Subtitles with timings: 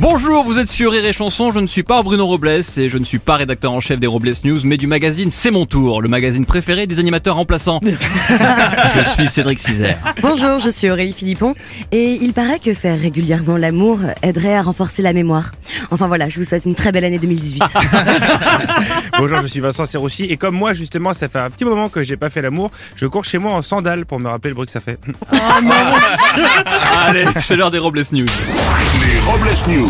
[0.00, 2.96] Bonjour, vous êtes sur Rire et Chanson, je ne suis pas Bruno Robles et je
[2.96, 6.00] ne suis pas rédacteur en chef des Robles News, mais du magazine C'est mon tour,
[6.00, 7.80] le magazine préféré des animateurs remplaçants.
[7.84, 9.98] je suis Cédric Cizer.
[10.22, 11.54] Bonjour, je suis Aurélie Philippon
[11.92, 15.52] et il paraît que faire régulièrement l'amour aiderait à renforcer la mémoire.
[15.90, 17.62] Enfin voilà, je vous souhaite une très belle année 2018.
[19.18, 22.02] Bonjour, je suis Vincent Serroussi et comme moi justement, ça fait un petit moment que
[22.02, 24.64] j'ai pas fait l'amour, je cours chez moi en sandales pour me rappeler le bruit
[24.64, 24.98] que ça fait.
[26.96, 28.26] Allez, c'est l'heure des Robles News.
[29.06, 29.89] Les Robles News.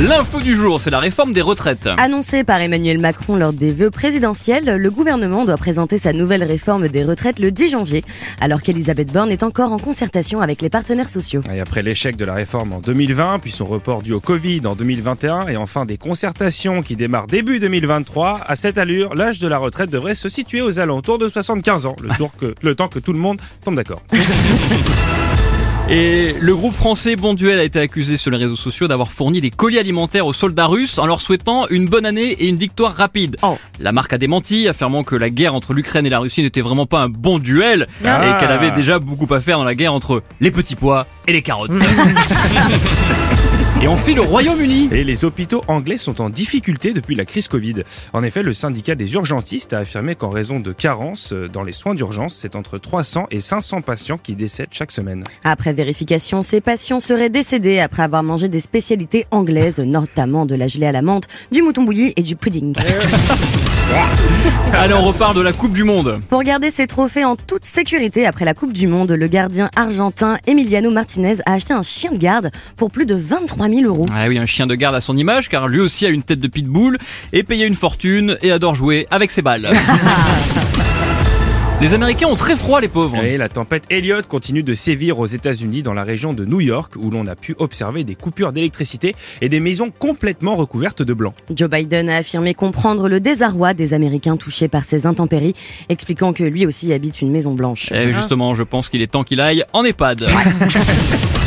[0.00, 1.86] L'info du jour, c'est la réforme des retraites.
[1.98, 6.88] Annoncé par Emmanuel Macron lors des vœux présidentiels, le gouvernement doit présenter sa nouvelle réforme
[6.88, 8.02] des retraites le 10 janvier,
[8.40, 11.42] alors qu'Elisabeth Borne est encore en concertation avec les partenaires sociaux.
[11.54, 14.74] Et après l'échec de la réforme en 2020, puis son report dû au Covid en
[14.74, 19.58] 2021 et enfin des concertations qui démarrent début 2023, à cette allure, l'âge de la
[19.58, 23.00] retraite devrait se situer aux alentours de 75 ans, le, tour que, le temps que
[23.00, 24.02] tout le monde tombe d'accord.
[25.92, 29.50] Et le groupe français Bonduel a été accusé sur les réseaux sociaux d'avoir fourni des
[29.50, 33.36] colis alimentaires aux soldats russes en leur souhaitant une bonne année et une victoire rapide.
[33.42, 33.58] Oh.
[33.80, 36.86] La marque a démenti, affirmant que la guerre entre l'Ukraine et la Russie n'était vraiment
[36.86, 38.36] pas un bon duel Ah.
[38.36, 41.32] et qu'elle avait déjà beaucoup à faire dans la guerre entre les petits pois et
[41.32, 41.72] les carottes.
[43.82, 44.90] et on file au Royaume-Uni.
[44.92, 47.82] Et les hôpitaux anglais sont en difficulté depuis la crise Covid.
[48.12, 51.94] En effet, le syndicat des urgentistes a affirmé qu'en raison de carences dans les soins
[51.94, 55.24] d'urgence, c'est entre 300 et 500 patients qui décèdent chaque semaine.
[55.44, 60.68] Après vérification, ces patients seraient décédés après avoir mangé des spécialités anglaises, notamment de la
[60.68, 62.74] gelée à la menthe, du mouton bouilli et du pudding.
[64.74, 66.20] Allez, on repart de la Coupe du Monde.
[66.28, 70.36] Pour garder ses trophées en toute sécurité après la Coupe du Monde, le gardien argentin
[70.46, 74.06] Emiliano Martinez a acheté un chien de garde pour plus de 23 000 euros.
[74.12, 76.40] Ah oui, un chien de garde à son image, car lui aussi a une tête
[76.40, 76.98] de pitbull,
[77.32, 79.70] et payé une fortune, et adore jouer avec ses balles.
[81.80, 83.24] Les Américains ont très froid, les pauvres.
[83.24, 86.92] Et la tempête Elliott continue de sévir aux États-Unis dans la région de New York
[86.98, 91.32] où l'on a pu observer des coupures d'électricité et des maisons complètement recouvertes de blanc.
[91.48, 95.54] Joe Biden a affirmé comprendre le désarroi des Américains touchés par ces intempéries,
[95.88, 97.90] expliquant que lui aussi habite une maison blanche.
[97.92, 100.26] Et justement, je pense qu'il est temps qu'il aille en EHPAD.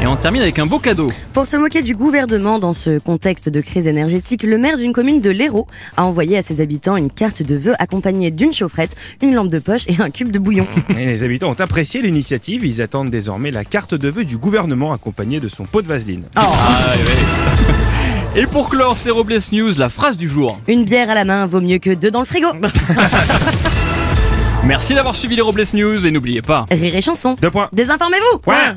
[0.00, 1.08] Et on termine avec un beau cadeau.
[1.32, 5.20] Pour se moquer du gouvernement dans ce contexte de crise énergétique, le maire d'une commune
[5.20, 5.66] de l'Hérault
[5.96, 9.58] a envoyé à ses habitants une carte de vœux accompagnée d'une chaufferette, une lampe de
[9.58, 10.68] poche et un cube de bouillon.
[10.98, 14.92] Et les habitants ont apprécié l'initiative, ils attendent désormais la carte de vœux du gouvernement
[14.92, 16.22] accompagnée de son pot de vaseline.
[18.36, 20.60] Et pour clore ces Robles News, la phrase du jour.
[20.68, 22.46] Une bière à la main vaut mieux que deux dans le frigo.
[24.64, 26.66] Merci d'avoir suivi les Robles News et n'oubliez pas.
[26.70, 27.36] Rire et chanson.
[27.42, 27.68] Deux points.
[27.72, 28.76] Désinformez-vous Ouais.